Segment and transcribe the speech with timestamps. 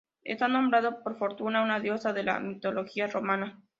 [0.23, 3.61] Está nombrado por Fortuna, una diosa de la mitología romana.